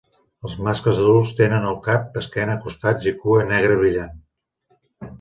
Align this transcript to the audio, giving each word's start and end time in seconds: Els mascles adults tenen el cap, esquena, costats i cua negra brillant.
Els 0.47 0.53
mascles 0.67 1.01
adults 1.03 1.33
tenen 1.41 1.69
el 1.73 1.77
cap, 1.89 2.19
esquena, 2.23 2.57
costats 2.65 3.13
i 3.15 3.17
cua 3.23 3.47
negra 3.55 3.81
brillant. 3.85 4.21